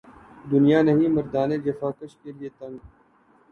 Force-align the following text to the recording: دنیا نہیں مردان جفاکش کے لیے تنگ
دنیا 0.45 0.81
نہیں 0.81 1.09
مردان 1.09 1.49
جفاکش 1.61 2.15
کے 2.17 2.31
لیے 2.31 2.49
تنگ 2.59 2.77